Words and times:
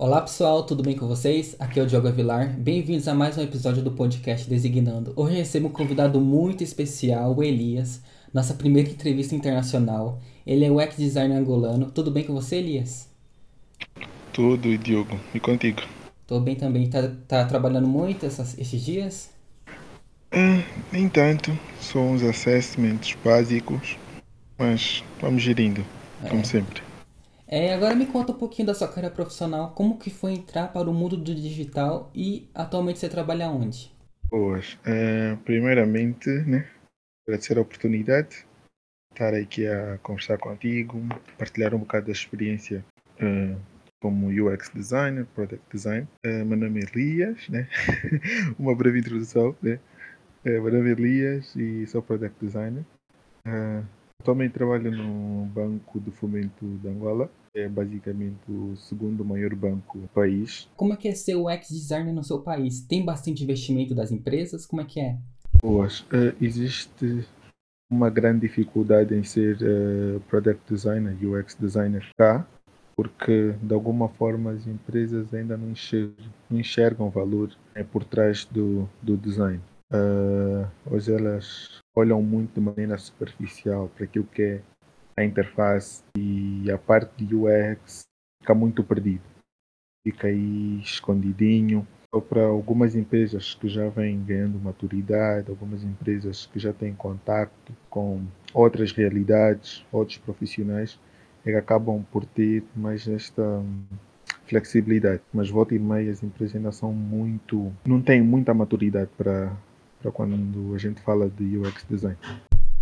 Olá 0.00 0.20
pessoal, 0.20 0.62
tudo 0.62 0.80
bem 0.80 0.94
com 0.96 1.08
vocês? 1.08 1.56
Aqui 1.58 1.80
é 1.80 1.82
o 1.82 1.86
Diogo 1.86 2.06
Avilar. 2.06 2.56
Bem-vindos 2.56 3.08
a 3.08 3.14
mais 3.14 3.36
um 3.36 3.42
episódio 3.42 3.82
do 3.82 3.90
podcast 3.90 4.48
Designando. 4.48 5.12
Hoje 5.16 5.34
recebo 5.34 5.66
um 5.66 5.72
convidado 5.72 6.20
muito 6.20 6.62
especial, 6.62 7.34
o 7.34 7.42
Elias, 7.42 8.00
nossa 8.32 8.54
primeira 8.54 8.88
entrevista 8.88 9.34
internacional. 9.34 10.20
Ele 10.46 10.64
é 10.64 10.70
o 10.70 10.76
UX 10.76 10.96
designer 10.96 11.36
angolano. 11.36 11.90
Tudo 11.90 12.12
bem 12.12 12.22
com 12.22 12.32
você, 12.32 12.58
Elias? 12.58 13.08
Tudo, 14.32 14.78
Diogo. 14.78 15.18
E 15.34 15.40
contigo? 15.40 15.82
Tô 16.28 16.38
bem 16.38 16.54
também. 16.54 16.88
Tá, 16.88 17.10
tá 17.26 17.44
trabalhando 17.46 17.88
muito 17.88 18.24
essas, 18.24 18.56
esses 18.56 18.80
dias? 18.80 19.30
É, 20.30 20.62
nem 20.92 21.08
tanto. 21.08 21.50
São 21.80 22.12
uns 22.12 22.22
assessments 22.22 23.16
básicos, 23.24 23.96
mas 24.56 25.02
vamos 25.20 25.42
gerindo, 25.42 25.84
como 26.30 26.46
sempre. 26.46 26.87
É, 27.50 27.72
agora 27.72 27.94
me 27.94 28.04
conta 28.04 28.32
um 28.32 28.36
pouquinho 28.36 28.66
da 28.66 28.74
sua 28.74 28.88
carreira 28.88 29.10
profissional, 29.10 29.70
como 29.70 29.98
que 29.98 30.10
foi 30.10 30.32
entrar 30.32 30.70
para 30.70 30.90
o 30.90 30.92
mundo 30.92 31.16
do 31.16 31.34
digital 31.34 32.10
e 32.14 32.46
atualmente 32.54 32.98
você 32.98 33.08
trabalha 33.08 33.48
onde? 33.48 33.90
Boas. 34.30 34.78
É, 34.84 35.34
primeiramente, 35.46 36.28
né, 36.28 36.68
agradecer 37.26 37.56
a 37.56 37.62
oportunidade 37.62 38.28
de 38.28 38.44
estar 39.14 39.32
aqui 39.32 39.66
a 39.66 39.96
conversar 40.02 40.36
contigo, 40.36 41.00
partilhar 41.38 41.74
um 41.74 41.78
bocado 41.78 42.06
da 42.06 42.12
experiência 42.12 42.84
é, 43.18 43.56
como 43.98 44.28
UX 44.28 44.70
designer, 44.74 45.24
product 45.34 45.64
design. 45.72 46.06
É, 46.22 46.44
meu 46.44 46.58
nome 46.58 46.80
é 46.80 46.84
Elias, 46.84 47.48
né? 47.48 47.66
uma 48.58 48.74
breve 48.74 48.98
introdução, 48.98 49.56
né? 49.62 49.80
É, 50.44 50.60
meu 50.60 50.70
nome 50.70 50.90
é 50.90 50.92
Elias 50.92 51.56
e 51.56 51.86
sou 51.86 52.02
product 52.02 52.44
designer. 52.44 52.84
É, 53.46 53.82
atualmente 54.20 54.52
trabalho 54.52 54.90
no 54.90 55.46
Banco 55.46 55.98
de 55.98 56.10
Fomento 56.10 56.66
de 56.66 56.88
Angola. 56.88 57.30
É 57.54 57.68
basicamente 57.68 58.40
o 58.48 58.76
segundo 58.76 59.24
maior 59.24 59.54
banco 59.54 59.98
do 59.98 60.08
país. 60.08 60.68
Como 60.76 60.92
é 60.92 60.96
que 60.96 61.08
é 61.08 61.14
ser 61.14 61.36
UX 61.36 61.68
designer 61.68 62.12
no 62.12 62.22
seu 62.22 62.40
país? 62.40 62.80
Tem 62.80 63.04
bastante 63.04 63.42
investimento 63.42 63.94
das 63.94 64.10
empresas? 64.10 64.66
Como 64.66 64.82
é 64.82 64.84
que 64.84 65.00
é? 65.00 65.18
Boas. 65.62 66.00
Uh, 66.00 66.34
existe 66.40 67.26
uma 67.90 68.10
grande 68.10 68.40
dificuldade 68.40 69.14
em 69.14 69.24
ser 69.24 69.56
uh, 69.56 70.20
product 70.28 70.62
designer, 70.72 71.16
UX 71.24 71.54
designer 71.54 72.06
cá, 72.16 72.46
porque 72.94 73.54
de 73.62 73.72
alguma 73.72 74.08
forma 74.08 74.52
as 74.52 74.66
empresas 74.66 75.32
ainda 75.32 75.56
não 75.56 75.70
enxergam, 75.70 76.26
não 76.50 76.60
enxergam 76.60 77.10
valor 77.10 77.50
né, 77.74 77.84
por 77.84 78.04
trás 78.04 78.44
do, 78.44 78.88
do 79.02 79.16
design. 79.16 79.60
Uh, 79.90 80.68
hoje 80.90 81.12
elas 81.12 81.80
olham 81.96 82.22
muito 82.22 82.54
de 82.54 82.60
maneira 82.60 82.98
superficial 82.98 83.90
para 83.94 84.04
aquilo 84.04 84.26
que 84.26 84.42
é 84.42 84.60
a 85.18 85.24
interface 85.24 86.02
e 86.16 86.70
a 86.70 86.78
parte 86.78 87.24
de 87.24 87.34
UX 87.34 88.02
fica 88.40 88.54
muito 88.54 88.82
perdido. 88.84 89.22
Fica 90.06 90.28
aí 90.28 90.80
escondidinho. 90.80 91.86
Ou 92.10 92.22
para 92.22 92.46
algumas 92.46 92.94
empresas 92.94 93.54
que 93.54 93.68
já 93.68 93.88
vêm 93.90 94.24
ganhando 94.24 94.58
maturidade, 94.58 95.50
algumas 95.50 95.84
empresas 95.84 96.46
que 96.46 96.58
já 96.58 96.72
têm 96.72 96.94
contato 96.94 97.72
com 97.90 98.22
outras 98.54 98.92
realidades, 98.92 99.84
outros 99.92 100.16
profissionais, 100.16 100.98
é 101.44 101.50
que 101.50 101.56
acabam 101.56 102.02
por 102.10 102.24
ter 102.24 102.64
mais 102.74 103.06
esta 103.06 103.62
flexibilidade. 104.46 105.20
Mas 105.34 105.50
volta 105.50 105.74
e 105.74 105.78
meia 105.78 106.10
as 106.10 106.22
empresas 106.22 106.56
ainda 106.56 106.72
são 106.72 106.92
muito. 106.92 107.70
não 107.86 108.00
têm 108.00 108.22
muita 108.22 108.54
maturidade 108.54 109.10
para 109.16 109.54
para 110.00 110.12
quando 110.12 110.74
a 110.74 110.78
gente 110.78 111.00
fala 111.00 111.28
de 111.28 111.58
UX 111.58 111.84
design? 111.88 112.16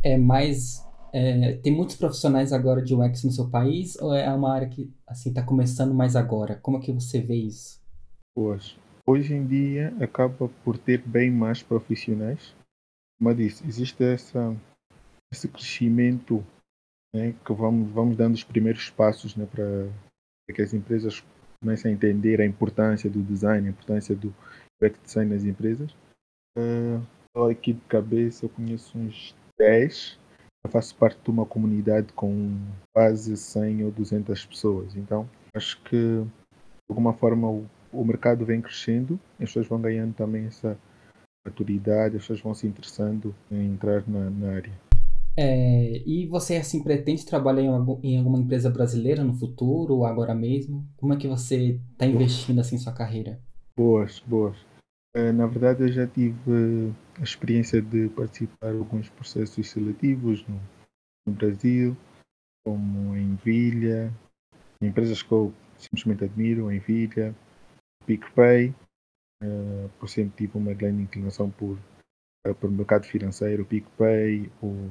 É 0.03 0.19
mais 0.19 0.86
é, 1.19 1.57
tem 1.63 1.75
muitos 1.75 1.97
profissionais 1.97 2.53
agora 2.53 2.83
de 2.83 2.95
UX 2.95 3.25
no 3.25 3.33
seu 3.33 3.49
país 3.49 3.97
ou 3.97 4.13
é 4.13 4.31
uma 4.35 4.53
área 4.53 4.69
que 4.69 4.93
assim 5.07 5.31
está 5.31 5.43
começando 5.43 5.95
mais 5.95 6.15
agora? 6.15 6.57
Como 6.57 6.77
é 6.77 6.81
que 6.81 6.93
você 6.93 7.23
vê 7.23 7.37
isso? 7.37 7.81
Pois, 8.35 8.77
hoje 9.07 9.33
em 9.33 9.47
dia 9.47 9.97
acaba 9.99 10.51
por 10.63 10.77
ter 10.77 10.99
bem 10.99 11.31
mais 11.31 11.63
profissionais, 11.63 12.55
mas 13.19 13.35
disse, 13.35 13.67
existe 13.67 14.05
essa, 14.05 14.55
esse 15.33 15.49
crescimento 15.49 16.45
né, 17.15 17.35
que 17.43 17.53
vamos, 17.55 17.91
vamos 17.93 18.15
dando 18.15 18.35
os 18.35 18.45
primeiros 18.45 18.91
passos 18.91 19.35
né, 19.37 19.47
para 19.47 19.89
que 20.55 20.61
as 20.61 20.75
empresas 20.75 21.25
comecem 21.63 21.93
a 21.93 21.95
entender 21.95 22.43
a 22.43 22.47
importância 22.47 23.09
do 23.09 23.23
design, 23.23 23.67
a 23.67 23.71
importância 23.71 24.15
do 24.15 24.35
UX 24.83 25.01
design 25.03 25.33
nas 25.33 25.45
empresas. 25.45 25.97
Uh, 26.59 27.45
aqui 27.51 27.73
de 27.73 27.81
cabeça 27.89 28.45
eu 28.45 28.51
conheço 28.51 28.99
uns 28.99 29.35
10. 29.59 30.26
Eu 30.67 30.71
faço 30.71 30.97
parte 30.97 31.17
de 31.23 31.31
uma 31.31 31.47
comunidade 31.47 32.13
com 32.13 32.59
quase 32.93 33.37
100 33.37 33.85
ou 33.85 33.93
200 33.93 34.47
pessoas. 34.47 34.97
Então, 34.97 35.29
acho 35.55 35.81
que 35.83 35.97
de 35.97 36.27
alguma 36.91 37.13
forma 37.13 37.49
o, 37.49 37.67
o 37.93 38.05
mercado 38.05 38.45
vem 38.45 38.61
crescendo, 38.61 39.19
as 39.35 39.47
pessoas 39.47 39.69
vão 39.69 39.81
ganhando 39.81 40.13
também 40.15 40.47
essa 40.47 40.77
maturidade, 41.47 42.17
as 42.17 42.23
pessoas 42.23 42.41
vão 42.41 42.53
se 42.53 42.67
interessando 42.67 43.33
em 43.49 43.75
entrar 43.75 44.03
na, 44.09 44.29
na 44.29 44.57
área. 44.57 44.73
É, 45.39 46.03
e 46.05 46.27
você 46.27 46.57
assim 46.57 46.83
pretende 46.83 47.25
trabalhar 47.25 47.63
em, 47.63 47.69
algum, 47.69 48.01
em, 48.03 48.19
alguma 48.19 48.39
empresa 48.39 48.69
brasileira 48.69 49.23
no 49.23 49.35
futuro 49.35 49.95
ou 49.95 50.05
agora 50.05 50.35
mesmo? 50.35 50.85
Como 50.97 51.15
é 51.15 51.17
que 51.17 51.29
você 51.29 51.79
está 51.93 52.07
investindo 52.07 52.59
assim 52.59 52.77
sua 52.77 52.93
carreira? 52.93 53.39
Boas, 53.77 54.19
boas. 54.27 54.57
Eh, 55.17 55.33
na 55.33 55.47
verdade, 55.47 55.83
eu 55.83 55.89
já 55.89 56.07
tive 56.07 56.93
a 57.19 57.23
experiência 57.23 57.81
de 57.81 58.11
participar 58.11 58.75
em 58.75 58.79
alguns 58.79 59.09
processos 59.09 59.71
seletivos 59.71 60.47
no, 60.47 60.61
no 61.27 61.33
Brasil, 61.33 61.97
como 62.63 63.15
a 63.15 63.19
Envilha, 63.19 64.13
empresas 64.79 65.23
que 65.23 65.33
eu 65.33 65.55
simplesmente 65.79 66.25
admiro, 66.25 66.69
a 66.69 66.75
Envilha, 66.75 67.35
PicPay, 68.05 68.75
uh, 69.43 69.89
por 69.99 70.07
sempre 70.11 70.37
tive 70.37 70.59
uma 70.59 70.75
grande 70.75 71.05
inclinação 71.05 71.51
por, 71.51 71.79
uh, 72.47 72.55
por 72.55 72.71
mercado 72.71 73.07
financeiro, 73.07 73.65
PicPay, 73.65 74.53
o, 74.63 74.91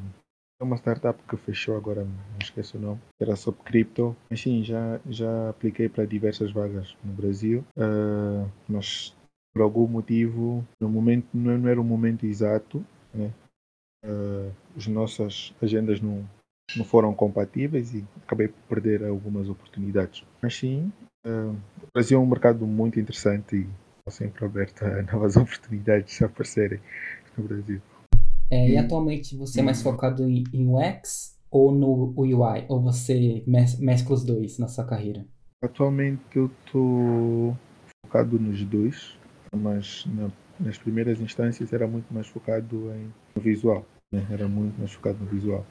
é 0.59 0.63
uma 0.63 0.77
startup 0.77 1.21
que 1.21 1.37
fechou 1.37 1.77
agora, 1.77 2.03
não 2.03 2.39
esqueço 2.41 2.79
o 2.79 2.81
nome, 2.81 3.01
era 3.21 3.35
sobre 3.35 3.61
cripto, 3.61 4.17
mas 4.27 4.41
sim, 4.41 4.63
já, 4.63 4.99
já 5.07 5.49
apliquei 5.49 5.87
para 5.87 6.03
diversas 6.03 6.51
vagas 6.51 6.97
no 7.03 7.13
Brasil, 7.13 7.63
uh, 7.77 8.51
mas 8.67 9.15
por 9.55 9.61
algum 9.61 9.87
motivo, 9.87 10.67
no 10.81 10.89
momento 10.89 11.27
não 11.33 11.65
era 11.69 11.79
o 11.79 11.83
momento 11.83 12.25
exato, 12.25 12.85
né? 13.13 13.31
uh, 14.05 14.51
as 14.75 14.85
nossas 14.85 15.55
agendas 15.61 16.01
não, 16.01 16.29
não 16.75 16.83
foram 16.83 17.13
compatíveis 17.13 17.93
e 17.93 18.05
acabei 18.25 18.49
por 18.49 18.61
perder 18.67 19.05
algumas 19.05 19.47
oportunidades. 19.47 20.25
Mas 20.41 20.57
sim, 20.57 20.91
uh, 21.25 21.55
o 21.81 21.87
Brasil 21.93 22.19
é 22.19 22.21
um 22.21 22.25
mercado 22.25 22.67
muito 22.67 22.99
interessante 22.99 23.55
e 23.55 23.69
está 23.99 24.11
sempre 24.11 24.43
aberto 24.43 24.83
a 24.83 25.01
novas 25.03 25.37
oportunidades 25.37 26.21
a 26.21 26.25
aparecerem 26.25 26.81
no 27.37 27.45
Brasil. 27.45 27.81
É, 28.51 28.71
e 28.71 28.77
atualmente 28.77 29.37
você 29.37 29.61
é 29.61 29.63
mais 29.63 29.81
focado 29.81 30.29
em, 30.29 30.43
em 30.53 30.67
UX 30.67 31.39
ou 31.49 31.71
no 31.71 32.13
UI? 32.17 32.65
Ou 32.67 32.81
você 32.81 33.41
mes 33.47 33.79
mescla 33.79 34.15
os 34.15 34.25
dois 34.25 34.59
na 34.59 34.67
sua 34.67 34.85
carreira? 34.85 35.25
Atualmente 35.63 36.21
eu 36.35 36.51
estou 36.65 37.57
focado 38.05 38.37
nos 38.37 38.61
dois 38.65 39.17
mas 39.55 40.05
na, 40.07 40.29
nas 40.59 40.77
primeiras 40.77 41.19
instâncias 41.19 41.73
era 41.73 41.87
muito 41.87 42.13
mais 42.13 42.27
focado 42.27 42.91
em, 42.93 43.11
no 43.35 43.41
visual, 43.41 43.85
né? 44.11 44.25
era 44.29 44.47
muito 44.47 44.77
mais 44.77 44.91
focado 44.91 45.17
no 45.19 45.25
visual. 45.25 45.65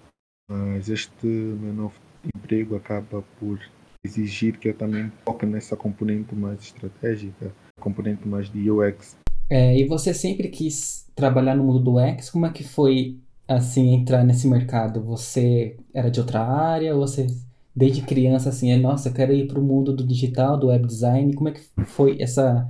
Mas 0.50 0.89
este 0.89 1.27
meu 1.27 1.72
novo 1.72 1.94
emprego 2.37 2.77
acaba 2.77 3.23
por 3.39 3.59
exigir 4.05 4.59
que 4.59 4.69
eu 4.69 4.75
também 4.75 5.11
foque 5.25 5.47
nessa 5.47 5.77
componente 5.77 6.34
mais 6.34 6.61
estratégica, 6.61 7.53
componente 7.81 8.28
mais 8.28 8.50
de 8.50 8.71
UX. 8.71 9.17
É, 9.49 9.77
e 9.78 9.87
você 9.87 10.12
sempre 10.12 10.49
quis 10.49 11.11
trabalhar 11.15 11.55
no 11.55 11.65
mundo 11.65 11.78
do 11.78 11.97
UX? 11.97 12.31
Como 12.31 12.47
é 12.47 12.50
que 12.50 12.65
foi 12.65 13.19
assim 13.49 13.94
entrar 13.94 14.25
nesse 14.25 14.47
mercado? 14.47 15.03
Você 15.03 15.77
era 15.93 16.11
de 16.11 16.21
outra 16.21 16.41
área? 16.41 16.94
Ou 16.94 17.06
você 17.06 17.27
desde 17.75 18.03
criança 18.03 18.50
assim, 18.50 18.71
é, 18.71 18.76
nossa, 18.76 19.09
eu 19.09 19.12
quero 19.12 19.32
ir 19.32 19.49
para 19.49 19.59
o 19.59 19.62
mundo 19.62 19.94
do 19.94 20.06
digital, 20.06 20.59
do 20.59 20.69
web 20.69 20.87
design? 20.87 21.35
Como 21.35 21.49
é 21.49 21.53
que 21.53 21.62
foi 21.87 22.20
essa 22.20 22.69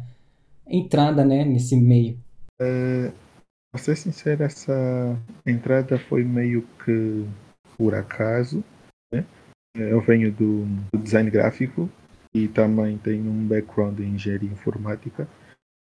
entrada 0.67 1.25
né, 1.25 1.45
nesse 1.45 1.77
meio? 1.77 2.19
Uh, 2.61 3.13
pra 3.73 3.81
ser 3.81 3.97
sincero, 3.97 4.43
essa 4.43 5.19
entrada 5.47 5.99
foi 5.99 6.25
meio 6.25 6.67
que 6.85 7.27
por 7.77 7.95
acaso. 7.95 8.63
Né? 9.13 9.25
Eu 9.77 10.01
venho 10.01 10.33
do, 10.33 10.65
do 10.93 10.99
design 10.99 11.31
gráfico 11.31 11.89
e 12.33 12.49
também 12.49 12.99
tenho 12.99 13.31
um 13.31 13.47
background 13.47 14.01
em 14.01 14.15
engenharia 14.15 14.51
informática. 14.51 15.29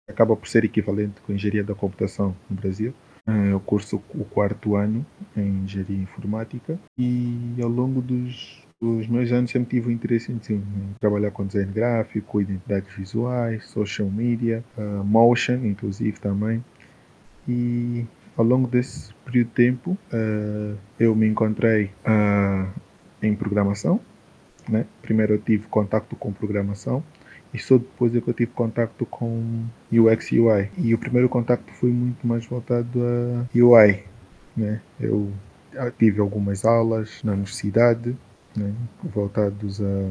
Acaba 0.10 0.36
por 0.36 0.48
ser 0.48 0.66
equivalente 0.66 1.22
com 1.22 1.34
engenharia 1.34 1.64
da 1.64 1.76
computação 1.76 2.36
no 2.50 2.56
Brasil. 2.56 2.94
Eu 3.50 3.60
curso 3.60 4.02
o 4.16 4.26
quarto 4.26 4.76
ano 4.76 5.06
em 5.38 5.64
engenharia 5.64 6.02
informática 6.02 6.80
e 6.98 7.56
ao 7.62 7.70
longo 7.70 8.02
dos 8.02 8.61
os 8.82 9.08
meus 9.08 9.32
anos 9.32 9.52
sempre 9.52 9.78
tive 9.78 9.90
o 9.90 9.92
interesse 9.92 10.32
em, 10.32 10.40
em 10.54 10.96
trabalhar 11.00 11.30
com 11.30 11.46
design 11.46 11.72
gráfico, 11.72 12.42
identidades 12.42 12.92
visuais, 12.96 13.66
social 13.66 14.10
media, 14.10 14.64
uh, 14.76 15.04
motion, 15.04 15.64
inclusive 15.64 16.20
também. 16.20 16.66
E 17.48 18.06
ao 18.36 18.44
longo 18.44 18.68
desse 18.68 19.14
período 19.24 19.50
de 19.50 19.54
tempo, 19.54 19.92
uh, 19.92 20.76
eu 21.00 21.16
me 21.16 21.28
encontrei 21.28 21.92
uh, 22.08 22.68
em 23.22 23.36
programação. 23.36 24.00
Né? 24.68 24.88
Primeiro 25.04 25.34
eu 25.34 25.40
tive 25.40 25.68
contato 25.68 26.16
com 26.16 26.34
programação 26.34 27.04
e 27.54 27.60
só 27.60 27.78
depois 27.78 28.16
é 28.16 28.22
que 28.22 28.30
eu 28.30 28.34
tive 28.34 28.52
contato 28.52 29.06
com 29.06 29.64
UX 29.92 30.32
e 30.32 30.40
UI. 30.40 30.70
E 30.78 30.94
o 30.96 30.98
primeiro 30.98 31.30
contato 31.30 31.72
foi 31.74 31.92
muito 31.92 32.26
mais 32.26 32.46
voltado 32.48 33.00
a 33.04 33.46
UI. 33.56 34.04
Né? 34.58 34.82
Eu 35.00 35.32
tive 36.00 36.20
algumas 36.20 36.66
aulas 36.66 37.22
na 37.24 37.34
universidade 37.34 38.16
né? 38.56 38.74
voltados 39.04 39.82
a 39.82 40.10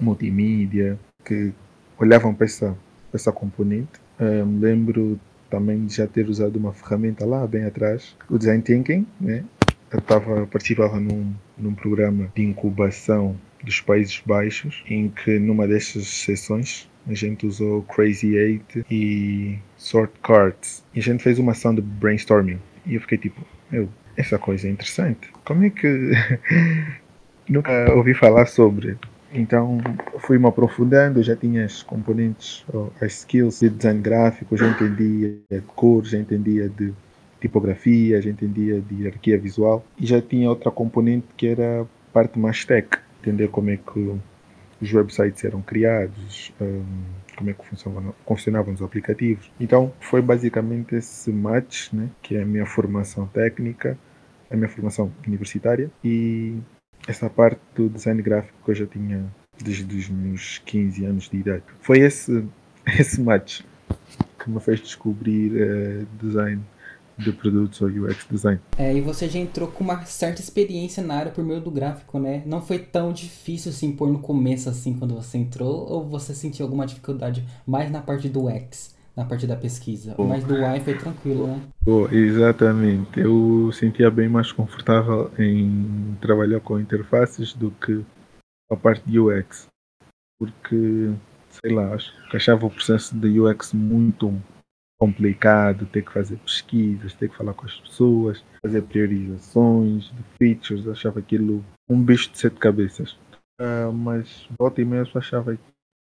multimídia 0.00 0.98
que 1.24 1.52
olhavam 1.98 2.34
para 2.34 2.46
essa, 2.46 2.76
essa 3.12 3.32
componente. 3.32 4.00
Um, 4.20 4.60
lembro 4.60 5.18
também 5.50 5.86
de 5.86 5.94
já 5.94 6.06
ter 6.06 6.28
usado 6.28 6.56
uma 6.56 6.72
ferramenta 6.72 7.24
lá 7.24 7.46
bem 7.46 7.64
atrás, 7.64 8.16
o 8.28 8.38
Design 8.38 8.62
Thinking. 8.62 9.06
Né? 9.20 9.44
Eu 9.92 10.00
tava, 10.00 10.46
participava 10.46 10.98
num, 10.98 11.32
num 11.56 11.74
programa 11.74 12.30
de 12.34 12.42
incubação 12.42 13.36
dos 13.62 13.80
Países 13.80 14.22
Baixos, 14.24 14.84
em 14.88 15.08
que 15.08 15.38
numa 15.38 15.66
dessas 15.66 16.06
sessões 16.06 16.88
a 17.06 17.14
gente 17.14 17.46
usou 17.46 17.82
Crazy 17.82 18.36
Eight 18.36 18.84
e 18.90 19.58
Sort 19.76 20.12
Cards. 20.22 20.84
E 20.94 20.98
a 20.98 21.02
gente 21.02 21.22
fez 21.22 21.38
uma 21.38 21.52
ação 21.52 21.74
de 21.74 21.80
brainstorming. 21.80 22.58
E 22.84 22.94
eu 22.94 23.00
fiquei 23.00 23.18
tipo, 23.18 23.40
meu, 23.70 23.88
essa 24.16 24.38
coisa 24.38 24.66
é 24.66 24.70
interessante. 24.70 25.30
Como 25.44 25.64
é 25.64 25.70
que 25.70 26.12
nunca 27.48 27.92
ouvi 27.94 28.14
falar 28.14 28.46
sobre? 28.46 28.96
Então 29.32 29.78
fui 30.20 30.38
me 30.38 30.46
aprofundando, 30.46 31.22
já 31.22 31.36
tinha 31.36 31.64
as 31.64 31.82
componentes, 31.82 32.64
as 33.00 33.18
skills 33.18 33.60
de 33.60 33.68
design 33.68 34.00
gráfico, 34.00 34.56
já 34.56 34.68
entendia 34.68 35.36
de 35.50 35.60
cor, 35.74 36.04
já 36.04 36.18
entendia 36.18 36.68
de 36.68 36.92
tipografia, 37.40 38.20
já 38.22 38.30
entendia 38.30 38.80
de 38.80 39.02
hierarquia 39.02 39.38
visual 39.38 39.84
e 39.98 40.06
já 40.06 40.22
tinha 40.22 40.48
outra 40.48 40.70
componente 40.70 41.26
que 41.36 41.48
era 41.48 41.82
a 41.82 41.86
parte 42.12 42.38
mais 42.38 42.64
tech 42.64 42.88
entender 43.20 43.48
como 43.48 43.70
é 43.70 43.76
que 43.76 44.14
os 44.80 44.92
websites 44.92 45.44
eram 45.44 45.62
criados, 45.62 46.52
um, 46.60 46.84
como 47.36 47.50
é 47.50 47.52
que 47.52 47.66
funcionavam, 47.66 48.14
funcionavam 48.26 48.74
os 48.74 48.82
aplicativos. 48.82 49.50
Então 49.58 49.92
foi 50.00 50.22
basicamente 50.22 50.94
esse 50.94 51.30
match, 51.30 51.92
né, 51.92 52.08
que 52.22 52.36
é 52.36 52.42
a 52.42 52.46
minha 52.46 52.66
formação 52.66 53.26
técnica, 53.26 53.98
a 54.50 54.56
minha 54.56 54.68
formação 54.68 55.12
universitária 55.26 55.90
e 56.04 56.58
essa 57.06 57.30
parte 57.30 57.60
do 57.74 57.88
design 57.88 58.20
gráfico 58.22 58.56
que 58.64 58.70
eu 58.70 58.74
já 58.74 58.86
tinha 58.86 59.24
desde 59.62 59.96
os 59.96 60.08
meus 60.08 60.58
15 60.64 61.04
anos 61.04 61.28
de 61.28 61.38
idade. 61.38 61.62
Foi 61.80 62.00
esse, 62.00 62.44
esse 62.98 63.20
match 63.20 63.60
que 64.38 64.50
me 64.50 64.60
fez 64.60 64.80
descobrir 64.80 65.52
uh, 65.52 66.06
design 66.20 66.62
de 67.18 67.32
produtos 67.32 67.80
ou 67.80 67.88
UX 67.88 68.26
design. 68.30 68.60
É, 68.76 68.94
e 68.94 69.00
você 69.00 69.28
já 69.28 69.38
entrou 69.38 69.68
com 69.68 69.82
uma 69.82 70.04
certa 70.04 70.40
experiência 70.40 71.02
na 71.02 71.14
área 71.14 71.32
por 71.32 71.42
meio 71.42 71.60
do 71.60 71.70
gráfico, 71.70 72.18
né? 72.18 72.42
Não 72.44 72.60
foi 72.60 72.78
tão 72.78 73.12
difícil 73.12 73.72
se 73.72 73.86
impor 73.86 74.08
no 74.10 74.18
começo 74.18 74.68
assim 74.68 74.92
quando 74.92 75.14
você 75.14 75.38
entrou, 75.38 75.88
ou 75.88 76.06
você 76.06 76.34
sentiu 76.34 76.66
alguma 76.66 76.86
dificuldade 76.86 77.46
mais 77.66 77.90
na 77.90 78.02
parte 78.02 78.28
do 78.28 78.46
UX? 78.46 78.94
Na 79.16 79.24
parte 79.24 79.46
da 79.46 79.56
pesquisa, 79.56 80.14
oh. 80.18 80.24
mas 80.24 80.44
do 80.44 80.54
UI 80.54 80.80
foi 80.80 80.94
tranquilo, 80.98 81.46
né? 81.46 81.62
Oh, 81.86 82.06
exatamente, 82.08 83.18
eu 83.18 83.70
sentia 83.72 84.10
bem 84.10 84.28
mais 84.28 84.52
confortável 84.52 85.30
em 85.38 86.14
trabalhar 86.20 86.60
com 86.60 86.78
interfaces 86.78 87.54
do 87.54 87.70
que 87.70 88.04
a 88.70 88.76
parte 88.76 89.02
de 89.08 89.18
UX, 89.18 89.68
porque 90.38 91.14
sei 91.62 91.72
lá, 91.72 91.94
acho 91.94 92.12
que 92.30 92.36
achava 92.36 92.66
o 92.66 92.70
processo 92.70 93.16
de 93.16 93.40
UX 93.40 93.72
muito 93.72 94.34
complicado, 94.98 95.86
ter 95.86 96.02
que 96.02 96.12
fazer 96.12 96.36
pesquisas, 96.38 97.14
ter 97.14 97.28
que 97.28 97.36
falar 97.36 97.54
com 97.54 97.66
as 97.66 97.78
pessoas, 97.80 98.44
fazer 98.62 98.82
priorizações 98.82 100.10
de 100.10 100.22
features, 100.38 100.88
achava 100.88 101.20
aquilo 101.20 101.64
um 101.88 102.02
bicho 102.02 102.30
de 102.30 102.38
sete 102.38 102.56
cabeças. 102.56 103.16
Uh, 103.60 103.92
mas 103.92 104.46
volta 104.58 104.82
e 104.82 104.84
meia 104.84 105.06
achava 105.14 105.56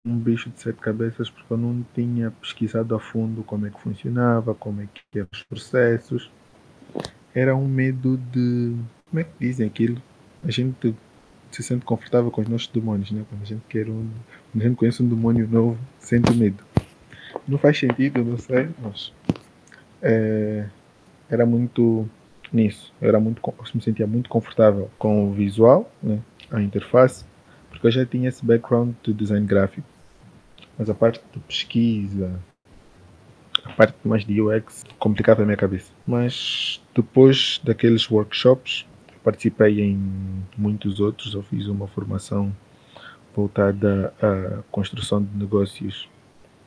um 0.06 0.18
bicho 0.18 0.50
de 0.50 0.60
sete 0.60 0.80
cabeças 0.80 1.30
porque 1.30 1.54
eu 1.54 1.58
não 1.58 1.86
tinha 1.94 2.30
pesquisado 2.32 2.94
a 2.94 3.00
fundo 3.00 3.42
como 3.44 3.66
é 3.66 3.70
que 3.70 3.80
funcionava, 3.80 4.54
como 4.54 4.82
é 4.82 4.88
que 4.94 5.20
eram 5.20 5.30
os 5.32 5.44
processos. 5.44 6.30
Era 7.34 7.56
um 7.56 7.68
medo 7.68 8.18
de. 8.18 8.76
Como 9.10 9.20
é 9.20 9.24
que 9.24 9.32
dizem 9.40 9.66
aquilo? 9.66 10.02
A 10.44 10.52
gente 10.52 10.96
se 11.52 11.64
sente 11.64 11.86
confortável 11.86 12.30
com 12.30 12.42
os 12.42 12.48
nossos 12.48 12.68
demônios, 12.68 13.12
né? 13.12 13.24
Quando 13.30 13.42
a 13.42 13.46
gente 13.46 13.64
quer 13.70 13.88
um. 13.90 14.10
Quando 14.52 14.62
a 14.62 14.68
gente 14.68 14.76
conhece 14.76 15.02
um 15.02 15.08
demônio 15.08 15.48
novo, 15.48 15.80
sente 16.00 16.34
medo. 16.34 16.64
Não 17.48 17.58
faz 17.58 17.80
sentido, 17.80 18.24
não 18.24 18.38
sei, 18.38 18.70
mas 18.82 19.14
é, 20.02 20.68
era 21.30 21.46
muito 21.46 22.08
nisso. 22.52 22.94
Eu 23.02 23.10
era 23.10 23.20
muito, 23.20 23.42
eu 23.46 23.66
me 23.74 23.82
sentia 23.82 24.06
muito 24.06 24.30
confortável 24.30 24.90
com 25.00 25.30
o 25.30 25.34
visual, 25.34 25.92
né, 26.02 26.20
a 26.52 26.62
interface, 26.62 27.26
porque 27.70 27.88
eu 27.88 27.92
já 27.92 28.06
tinha 28.06 28.30
esse 28.30 28.46
background 28.46 28.94
de 29.04 29.14
design 29.14 29.46
gráfico. 29.46 29.93
Mas 30.78 30.90
a 30.90 30.94
parte 30.94 31.22
de 31.34 31.40
pesquisa, 31.40 32.40
a 33.64 33.72
parte 33.74 33.96
mais 34.04 34.26
de 34.26 34.42
UX 34.42 34.84
complicava 35.00 35.42
a 35.42 35.46
minha 35.46 35.58
cabeça. 35.58 35.92
Mas 36.06 36.82
depois 36.96 37.62
daqueles 37.64 38.10
workshops, 38.10 38.86
participei 39.24 39.82
em 39.82 39.98
muitos 40.58 41.00
outros. 41.00 41.34
Eu 41.34 41.44
fiz 41.44 41.68
uma 41.68 41.88
formação 41.88 42.54
voltada 43.36 44.14
à 44.22 44.62
construção 44.72 45.24
de 45.24 45.38
negócios 45.38 46.10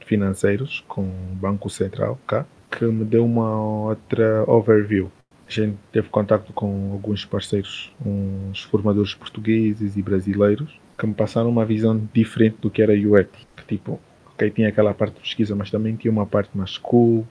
financeiros 0.04 0.84
com 0.88 1.02
o 1.02 1.34
Banco 1.34 1.68
Central 1.68 2.18
cá, 2.26 2.46
que 2.70 2.84
me 2.84 3.04
deu 3.04 3.24
uma 3.24 3.60
outra 3.60 4.44
overview. 4.46 5.10
A 5.46 5.50
gente 5.50 5.76
teve 5.92 6.08
contato 6.08 6.52
com 6.52 6.92
alguns 6.92 7.24
parceiros, 7.24 7.92
uns 8.04 8.62
formadores 8.62 9.14
portugueses 9.14 9.96
e 9.96 10.02
brasileiros, 10.02 10.80
que 10.98 11.06
me 11.06 11.14
passaram 11.14 11.48
uma 11.48 11.64
visão 11.64 12.08
diferente 12.12 12.56
do 12.60 12.70
que 12.70 12.82
era 12.82 12.92
UX. 12.92 13.30
Que 13.66 13.76
tipo, 13.76 14.00
ok, 14.32 14.50
tinha 14.50 14.68
aquela 14.68 14.94
parte 14.94 15.14
de 15.14 15.20
pesquisa, 15.20 15.54
mas 15.54 15.70
também 15.70 15.96
tinha 15.96 16.10
uma 16.10 16.26
parte 16.26 16.50
mais 16.54 16.78
cool, 16.78 17.26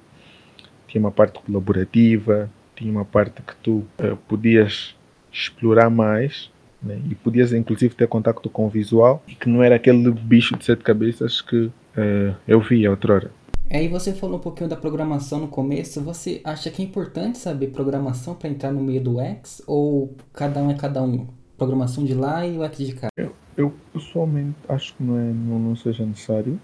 tinha 0.88 1.00
uma 1.00 1.12
parte 1.12 1.40
colaborativa, 1.40 2.50
tinha 2.76 2.92
uma 2.92 3.06
parte 3.06 3.42
que 3.42 3.56
tu 3.58 3.86
uh, 4.00 4.18
podias 4.28 4.96
explorar 5.32 5.90
mais 5.90 6.50
né? 6.82 7.00
e 7.10 7.16
podias 7.16 7.52
inclusive 7.52 7.96
ter 7.96 8.08
contato 8.08 8.50
com 8.50 8.66
o 8.66 8.70
visual 8.70 9.24
e 9.28 9.36
que 9.36 9.50
não 9.50 9.64
era 9.64 9.76
aquele 9.76 10.12
bicho 10.12 10.58
de 10.58 10.66
sete 10.66 10.84
cabeças 10.84 11.42
que 11.42 11.66
uh, 11.66 12.36
eu 12.48 12.60
vi 12.60 12.88
outrora. 12.88 13.32
Aí 13.70 13.88
você 13.88 14.14
falou 14.14 14.38
um 14.38 14.42
pouquinho 14.42 14.70
da 14.70 14.76
programação 14.76 15.40
no 15.40 15.48
começo. 15.48 16.00
Você 16.02 16.40
acha 16.44 16.70
que 16.70 16.82
é 16.82 16.86
importante 16.86 17.40
saber 17.40 17.68
programação 17.68 18.36
para 18.36 18.50
entrar 18.50 18.72
no 18.72 18.82
meio 18.82 19.02
do 19.02 19.20
X 19.20 19.62
ou 19.66 20.16
cada 20.34 20.62
um 20.62 20.70
é 20.70 20.76
cada 20.76 21.02
um? 21.02 21.28
Programação 21.58 22.06
de 22.06 22.14
lá 22.14 22.46
e 22.46 22.58
o 22.58 22.64
X 22.64 22.78
de 22.86 22.94
cá? 22.94 23.08
Eu, 23.18 23.34
eu 23.58 23.74
pessoalmente 23.94 24.58
acho 24.68 24.96
que 24.96 25.04
não, 25.04 25.18
é, 25.18 25.34
não, 25.34 25.60
não 25.60 25.76
seja 25.76 26.06
necessário, 26.06 26.60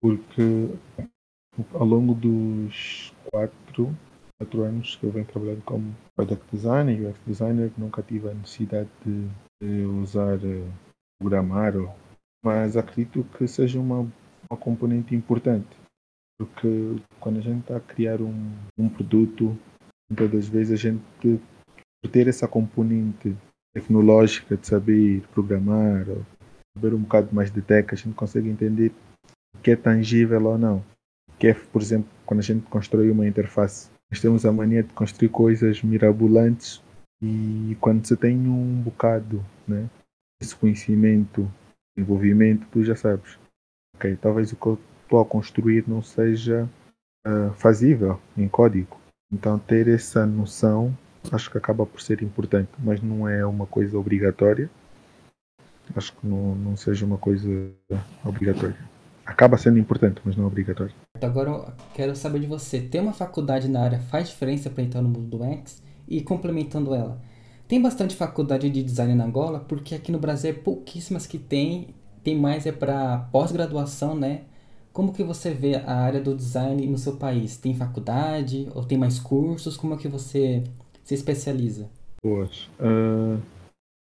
porque 0.00 0.68
ao 1.72 1.84
longo 1.84 2.14
dos 2.14 3.12
quatro, 3.30 3.96
quatro 4.38 4.62
anos 4.62 4.96
que 4.96 5.04
eu 5.04 5.10
venho 5.10 5.26
trabalhando 5.26 5.62
como 5.62 5.94
product 6.16 6.44
designer 6.52 7.00
e 7.00 7.06
UX 7.06 7.20
designer, 7.26 7.72
nunca 7.78 8.02
tive 8.02 8.28
a 8.28 8.34
necessidade 8.34 8.88
de, 9.04 9.28
de 9.62 9.84
usar 9.84 10.36
uh, 10.38 10.72
programar, 11.20 11.72
mas 12.44 12.76
acredito 12.76 13.24
que 13.36 13.46
seja 13.46 13.78
uma 13.78 14.10
uma 14.50 14.56
componente 14.56 15.14
importante. 15.14 15.76
Porque 16.38 16.96
quando 17.20 17.38
a 17.38 17.42
gente 17.42 17.60
está 17.60 17.76
a 17.76 17.80
criar 17.80 18.20
um, 18.20 18.52
um 18.78 18.88
produto, 18.88 19.56
muitas 20.08 20.30
das 20.30 20.48
vezes 20.48 20.72
a 20.72 20.76
gente, 20.76 21.02
por 21.20 22.10
ter 22.10 22.28
essa 22.28 22.48
componente 22.48 23.36
tecnológica 23.74 24.56
de 24.56 24.66
saber 24.66 25.22
programar, 25.32 26.08
ou 26.08 26.24
saber 26.76 26.94
um 26.94 27.00
bocado 27.00 27.34
mais 27.34 27.50
de 27.50 27.60
tech, 27.60 27.88
a 27.92 27.96
gente 27.96 28.14
consegue 28.14 28.48
entender 28.48 28.92
o 29.54 29.58
que 29.58 29.72
é 29.72 29.76
tangível 29.76 30.46
ou 30.46 30.56
não. 30.56 30.84
Que 31.38 31.48
é, 31.48 31.54
por 31.54 31.82
exemplo, 31.82 32.08
quando 32.24 32.40
a 32.40 32.44
gente 32.44 32.64
constrói 32.66 33.10
uma 33.10 33.26
interface, 33.26 33.90
nós 34.10 34.20
temos 34.20 34.46
a 34.46 34.52
mania 34.52 34.82
de 34.82 34.92
construir 34.92 35.28
coisas 35.28 35.82
mirabolantes 35.82 36.82
e 37.22 37.76
quando 37.80 38.06
você 38.06 38.16
tem 38.16 38.36
um 38.36 38.80
bocado 38.82 39.44
né, 39.66 39.88
esse 40.40 40.54
conhecimento, 40.54 41.50
envolvimento, 41.98 42.66
tu 42.70 42.84
já 42.84 42.94
sabes 42.94 43.38
ok, 43.96 44.16
talvez 44.16 44.52
o 44.52 44.56
que 44.56 44.66
eu 44.66 44.78
estou 45.02 45.20
a 45.20 45.24
construir 45.24 45.84
não 45.88 46.02
seja 46.02 46.68
uh, 47.26 47.52
fazível 47.54 48.20
em 48.36 48.48
código. 48.48 49.00
Então 49.32 49.58
ter 49.58 49.88
essa 49.88 50.26
noção 50.26 50.96
acho 51.32 51.50
que 51.50 51.58
acaba 51.58 51.86
por 51.86 52.00
ser 52.00 52.22
importante, 52.22 52.70
mas 52.78 53.02
não 53.02 53.28
é 53.28 53.44
uma 53.44 53.66
coisa 53.66 53.98
obrigatória. 53.98 54.70
Acho 55.94 56.12
que 56.12 56.26
não, 56.26 56.54
não 56.54 56.76
seja 56.76 57.04
uma 57.04 57.18
coisa 57.18 57.48
obrigatória. 58.24 58.76
Acaba 59.24 59.56
sendo 59.56 59.78
importante, 59.78 60.20
mas 60.24 60.36
não 60.36 60.44
é 60.44 60.46
obrigatório. 60.46 60.94
Agora 61.20 61.74
quero 61.94 62.14
saber 62.14 62.40
de 62.40 62.46
você. 62.46 62.80
Ter 62.80 63.00
uma 63.00 63.12
faculdade 63.12 63.68
na 63.68 63.82
área 63.82 63.98
faz 63.98 64.28
diferença 64.28 64.70
para 64.70 64.82
entrar 64.82 65.02
no 65.02 65.08
mundo 65.08 65.38
do 65.38 65.44
X? 65.44 65.82
E 66.06 66.20
complementando 66.20 66.94
ela, 66.94 67.20
tem 67.66 67.80
bastante 67.80 68.14
faculdade 68.14 68.68
de 68.68 68.82
design 68.82 69.14
na 69.14 69.24
Angola, 69.24 69.60
porque 69.60 69.94
aqui 69.94 70.12
no 70.12 70.18
Brasil 70.18 70.50
é 70.50 70.52
pouquíssimas 70.52 71.26
que 71.26 71.38
tem 71.38 71.94
tem 72.24 72.38
mais 72.38 72.64
é 72.64 72.72
para 72.72 73.18
pós-graduação, 73.30 74.16
né? 74.16 74.42
Como 74.92 75.12
que 75.12 75.22
você 75.22 75.50
vê 75.52 75.76
a 75.76 75.94
área 75.94 76.20
do 76.20 76.34
design 76.34 76.86
no 76.86 76.96
seu 76.96 77.16
país? 77.16 77.58
Tem 77.58 77.74
faculdade 77.74 78.68
ou 78.74 78.82
tem 78.82 78.96
mais 78.96 79.18
cursos? 79.18 79.76
Como 79.76 79.92
é 79.92 79.96
que 79.98 80.08
você 80.08 80.64
se 81.04 81.14
especializa? 81.14 81.88
Boas. 82.22 82.68
Uh, 82.80 83.40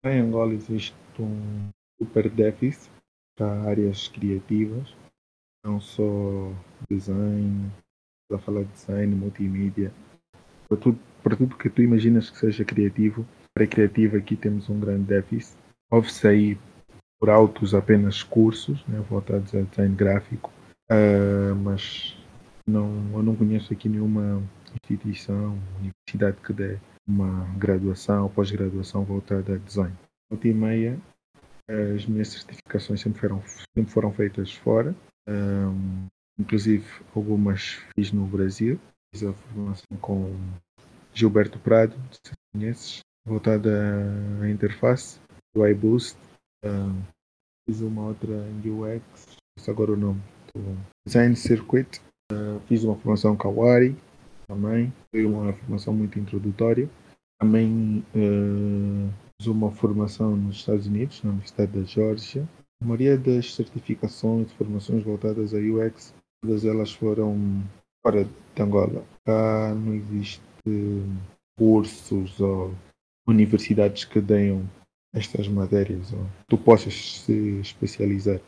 em 0.05 0.21
Angola 0.21 0.53
existe 0.53 0.95
um 1.19 1.71
super 2.01 2.29
déficit 2.31 2.91
para 3.37 3.63
áreas 3.63 4.09
criativas. 4.09 4.95
não 5.65 5.81
só 5.81 6.53
design, 6.91 7.71
a 8.33 8.39
falar 8.39 8.65
de 8.65 8.73
design, 8.73 9.15
multimídia, 9.15 9.93
para 10.69 10.77
tudo, 10.77 10.99
para 11.23 11.37
tudo 11.37 11.57
que 11.57 11.71
tu 11.71 11.83
imaginas 11.83 12.31
que 12.31 12.39
seja 12.39 12.65
criativo. 12.65 13.27
Para 13.55 13.67
criativo 13.67 14.17
aqui 14.17 14.37
temos 14.37 14.69
um 14.69 14.81
grande 14.81 15.05
déficit. 15.05 15.57
Houve-se 15.91 16.27
aí 16.27 16.59
por 17.21 17.31
altos 17.31 17.75
apenas 17.75 18.23
cursos 18.23 18.85
né, 18.87 18.99
voltados 19.09 19.55
a 19.55 19.63
design 19.63 19.95
gráfico, 19.95 20.51
uh, 20.91 21.55
mas 21.55 22.17
não, 22.67 22.91
eu 23.13 23.23
não 23.23 23.37
conheço 23.37 23.73
aqui 23.73 23.89
nenhuma 23.89 24.43
instituição, 24.75 25.59
universidade 25.79 26.37
que 26.45 26.53
dê 26.53 26.79
uma 27.07 27.45
graduação 27.57 28.29
pós-graduação 28.29 29.05
voltada 29.05 29.55
a 29.55 29.59
design. 29.59 29.95
Volta 30.31 30.49
e 30.49 30.55
meia, 30.55 30.99
as 31.95 32.07
minhas 32.07 32.29
certificações 32.29 33.01
sempre 33.01 33.21
foram, 33.21 33.43
sempre 33.77 33.93
foram 33.93 34.13
feitas 34.13 34.53
fora, 34.53 34.95
um, 35.29 36.07
inclusive 36.39 36.85
algumas 37.15 37.81
fiz 37.95 38.13
no 38.13 38.27
Brasil, 38.27 38.79
fiz 39.13 39.25
a 39.25 39.33
formação 39.33 39.97
com 40.01 40.35
Gilberto 41.15 41.59
Prado, 41.59 41.95
se 42.11 42.33
conheces, 42.53 43.01
voltada 43.27 43.71
à 44.41 44.51
interface, 44.51 45.19
do 45.55 45.67
iBoost, 45.67 46.17
um, 46.65 47.03
fiz 47.69 47.81
uma 47.81 48.07
outra 48.07 48.33
em 48.33 48.71
UX, 48.71 49.37
agora 49.69 49.93
o 49.93 49.97
nome, 49.97 50.23
Design 51.07 51.37
Circuit, 51.37 52.01
uh, 52.33 52.61
fiz 52.67 52.85
uma 52.85 52.97
formação 52.97 53.37
Kawari, 53.37 53.97
também. 54.53 54.93
Foi 55.11 55.25
uma 55.25 55.53
formação 55.53 55.95
muito 55.95 56.19
introdutória. 56.19 56.89
Também 57.41 58.05
uh, 58.15 59.11
fiz 59.41 59.47
uma 59.47 59.71
formação 59.71 60.37
nos 60.37 60.57
Estados 60.57 60.87
Unidos, 60.87 61.23
na 61.23 61.31
Universidade 61.31 61.73
da 61.73 61.85
Geórgia. 61.85 62.49
A 62.81 62.85
maioria 62.85 63.17
das 63.17 63.55
certificações, 63.55 64.53
formações 64.53 65.03
voltadas 65.03 65.55
a 65.55 65.59
UX, 65.59 66.15
todas 66.43 66.65
elas 66.65 66.93
foram 66.93 67.63
fora 68.05 68.25
de 68.25 68.63
Angola. 68.63 69.05
Cá 69.25 69.75
não 69.75 69.95
existe 69.95 70.43
cursos 71.57 72.39
ou 72.41 72.75
universidades 73.27 74.05
que 74.05 74.21
deem 74.21 74.69
estas 75.15 75.47
matérias 75.49 76.13
ou 76.13 76.27
tu 76.49 76.59
possas 76.59 76.95
se 77.21 77.61
especializar. 77.61 78.41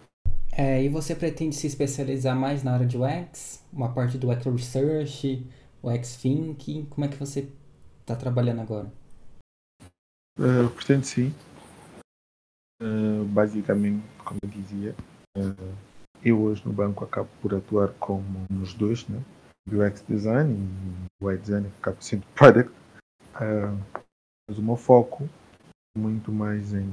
É, 0.57 0.83
e 0.83 0.89
você 0.89 1.15
pretende 1.15 1.55
se 1.55 1.67
especializar 1.67 2.37
mais 2.37 2.63
na 2.63 2.75
área 2.75 2.87
de 2.87 2.97
UX? 2.97 3.63
Uma 3.73 3.93
parte 3.93 4.17
do 4.17 4.31
UX 4.31 4.47
Research? 4.47 5.45
O 5.85 5.91
X-Think? 5.91 6.87
Como 6.87 7.05
é 7.05 7.09
que 7.09 7.17
você 7.17 7.53
está 8.01 8.17
trabalhando 8.17 8.63
agora? 8.63 8.91
Uh, 10.39 10.71
portanto, 10.73 11.05
sim. 11.05 11.33
Uh, 12.83 13.25
basicamente, 13.27 14.03
como 14.25 14.41
eu 14.43 14.49
dizia, 14.49 14.97
uh, 15.37 15.75
eu 16.25 16.41
hoje 16.41 16.67
no 16.67 16.73
banco 16.73 17.05
acabo 17.05 17.29
por 17.41 17.55
atuar 17.55 17.93
como 18.01 18.47
nos 18.51 18.73
dois, 18.73 19.07
né? 19.09 19.23
UX 19.71 20.03
Design 20.09 20.55
e 20.55 21.25
UI 21.25 21.37
Design 21.37 21.71
acabo 21.79 22.03
sendo 22.03 22.27
Product. 22.35 22.73
Uh, 23.35 23.79
mas 24.49 24.59
o 24.59 24.63
meu 24.63 24.77
foco 24.77 25.29
é 25.97 25.99
muito 25.99 26.33
mais 26.33 26.73
em 26.73 26.89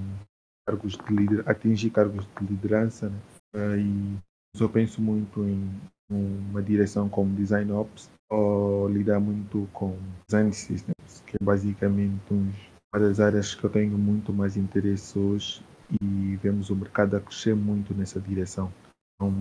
cargos 0.67 0.97
de 0.97 1.15
lider 1.15 1.49
atingir 1.49 1.91
cargos 1.91 2.25
de 2.25 2.47
liderança 2.47 3.09
né? 3.09 3.77
e 3.77 4.17
eu 4.59 4.69
penso 4.69 5.01
muito 5.01 5.43
em 5.43 5.69
uma 6.09 6.61
direção 6.61 7.09
como 7.09 7.35
Design 7.35 7.71
Ops 7.71 8.09
ou 8.31 8.87
lidar 8.87 9.19
muito 9.19 9.67
com 9.73 9.97
design 10.25 10.53
systems, 10.53 11.21
que 11.27 11.35
é 11.35 11.43
basicamente 11.43 12.21
uma 12.31 12.99
das 12.99 13.19
áreas 13.19 13.53
que 13.53 13.63
eu 13.63 13.69
tenho 13.69 13.97
muito 13.97 14.31
mais 14.31 14.55
interesse 14.55 15.19
hoje 15.19 15.61
e 16.01 16.37
vemos 16.37 16.69
o 16.69 16.75
mercado 16.75 17.17
a 17.17 17.19
crescer 17.19 17.55
muito 17.55 17.93
nessa 17.93 18.19
direção. 18.21 18.71
Então, 19.15 19.33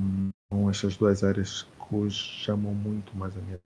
são 0.52 0.68
estas 0.68 0.97
duas 0.97 1.23
áreas 1.23 1.62
que 1.62 1.94
hoje 1.94 2.16
chamam 2.16 2.75
muito 2.75 3.16
mais 3.16 3.37
a 3.37 3.40
minha 3.40 3.59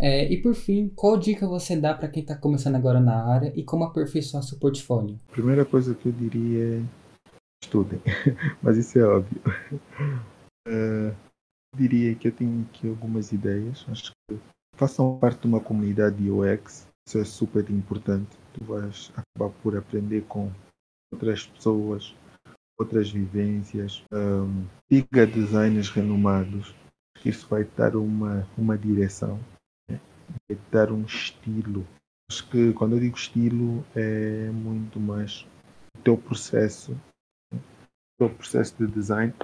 é, 0.00 0.32
e 0.32 0.40
por 0.40 0.54
fim, 0.54 0.88
qual 0.94 1.16
dica 1.16 1.46
você 1.46 1.76
dá 1.76 1.92
para 1.92 2.08
quem 2.08 2.22
está 2.22 2.36
começando 2.36 2.76
agora 2.76 3.00
na 3.00 3.24
área 3.24 3.52
e 3.56 3.64
como 3.64 3.82
aperfeiçoar 3.82 4.44
seu 4.44 4.56
portfólio? 4.56 5.18
Primeira 5.32 5.64
coisa 5.64 5.92
que 5.92 6.06
eu 6.06 6.12
diria 6.12 6.76
é 6.76 6.82
estudem, 7.64 8.00
mas 8.62 8.76
isso 8.76 8.96
é 8.96 9.02
óbvio. 9.02 9.42
Uh, 10.68 11.12
diria 11.78 12.14
que 12.14 12.28
eu 12.28 12.32
tenho 12.32 12.66
aqui 12.68 12.88
algumas 12.88 13.32
ideias. 13.32 13.86
Acho 13.88 14.12
que 14.28 14.38
façam 14.74 15.18
parte 15.18 15.42
de 15.42 15.46
uma 15.46 15.60
comunidade 15.60 16.16
de 16.16 16.30
UX. 16.30 16.88
Isso 17.06 17.18
é 17.18 17.24
super 17.24 17.68
importante. 17.70 18.36
Tu 18.52 18.64
vais 18.64 19.12
acabar 19.16 19.54
por 19.62 19.76
aprender 19.76 20.22
com 20.28 20.52
outras 21.12 21.46
pessoas, 21.46 22.14
outras 22.78 23.10
vivências. 23.10 24.02
Um, 24.12 24.66
siga 24.90 25.26
designers 25.26 25.88
renomados. 25.88 26.74
Isso 27.24 27.48
vai 27.48 27.64
dar 27.64 27.96
uma, 27.96 28.46
uma 28.56 28.76
direção, 28.76 29.40
né? 29.88 30.00
vai 30.48 30.58
dar 30.70 30.92
um 30.92 31.02
estilo. 31.02 31.86
Acho 32.30 32.48
que 32.50 32.72
quando 32.74 32.94
eu 32.94 33.00
digo 33.00 33.16
estilo 33.16 33.84
é 33.94 34.50
muito 34.50 35.00
mais 35.00 35.46
o 35.96 36.02
teu 36.02 36.16
processo, 36.16 36.92
né? 37.52 37.58
o 37.58 38.28
teu 38.28 38.30
processo 38.30 38.76
de 38.78 38.86
design 38.92 39.34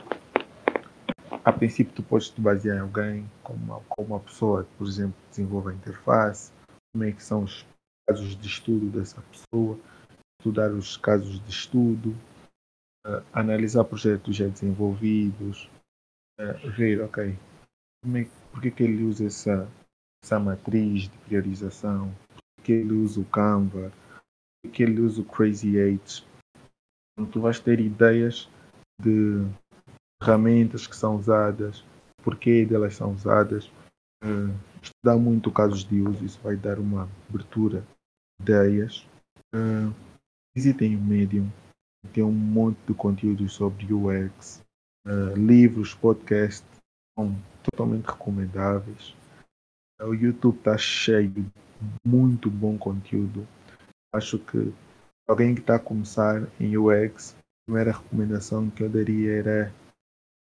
a 1.44 1.52
princípio 1.52 1.94
tu 1.94 2.02
podes 2.02 2.30
te 2.30 2.40
basear 2.40 2.78
em 2.78 2.80
alguém, 2.80 3.30
como 3.42 3.62
uma, 3.64 3.80
como 3.90 4.14
uma 4.14 4.20
pessoa 4.20 4.64
que, 4.64 4.70
por 4.78 4.86
exemplo, 4.86 5.16
desenvolve 5.28 5.70
a 5.70 5.74
interface, 5.74 6.50
como 6.92 7.04
é 7.04 7.12
que 7.12 7.22
são 7.22 7.44
os 7.44 7.66
casos 8.08 8.36
de 8.36 8.48
estudo 8.48 8.90
dessa 8.90 9.20
pessoa, 9.22 9.78
estudar 10.40 10.72
os 10.72 10.96
casos 10.96 11.44
de 11.44 11.50
estudo, 11.50 12.10
uh, 13.06 13.22
analisar 13.32 13.84
projetos 13.84 14.34
já 14.34 14.48
desenvolvidos, 14.48 15.68
uh, 16.40 16.70
ver, 16.70 17.02
ok, 17.02 17.38
como 18.02 18.16
é, 18.16 18.24
por 18.50 18.62
que, 18.62 18.70
que 18.70 18.82
ele 18.82 19.04
usa 19.04 19.26
essa, 19.26 19.68
essa 20.22 20.38
matriz 20.38 21.08
de 21.08 21.18
priorização, 21.18 22.14
por 22.56 22.64
que 22.64 22.72
ele 22.72 22.92
usa 22.92 23.20
o 23.20 23.24
Canva, 23.26 23.92
por 24.62 24.70
que 24.70 24.82
ele 24.82 25.00
usa 25.00 25.20
o 25.20 25.24
Crazy 25.24 25.76
Eight. 25.76 26.26
Então, 27.12 27.30
tu 27.30 27.40
vais 27.40 27.60
ter 27.60 27.80
ideias 27.80 28.48
de 29.00 29.46
ferramentas 30.24 30.86
que 30.86 30.96
são 30.96 31.16
usadas, 31.16 31.84
porquê 32.22 32.64
delas 32.64 32.96
são 32.96 33.12
usadas, 33.12 33.66
uh, 34.24 34.54
estudar 34.82 35.16
muito 35.18 35.50
casos 35.50 35.84
de 35.84 36.00
uso, 36.00 36.24
isso 36.24 36.40
vai 36.42 36.56
dar 36.56 36.78
uma 36.78 37.08
abertura 37.28 37.84
de 38.40 38.50
ideias. 38.52 39.06
Uh, 39.54 39.94
visitem 40.56 40.96
o 40.96 41.00
Medium, 41.00 41.50
tem 42.12 42.24
um 42.24 42.32
monte 42.32 42.78
de 42.86 42.94
conteúdos 42.94 43.52
sobre 43.52 43.92
UX, 43.92 44.62
uh, 45.06 45.36
livros, 45.36 45.94
podcasts, 45.94 46.64
são 47.18 47.36
totalmente 47.62 48.06
recomendáveis. 48.06 49.14
O 50.02 50.14
YouTube 50.14 50.56
está 50.58 50.76
cheio 50.76 51.30
de 51.30 51.46
muito 52.04 52.50
bom 52.50 52.76
conteúdo. 52.76 53.46
Acho 54.12 54.38
que 54.38 54.72
alguém 55.28 55.54
que 55.54 55.60
está 55.60 55.76
a 55.76 55.80
começar 55.80 56.42
em 56.60 56.76
UX, 56.76 57.34
a 57.34 57.66
primeira 57.66 57.92
recomendação 57.92 58.70
que 58.70 58.82
eu 58.82 58.88
daria 58.88 59.32
era 59.32 59.74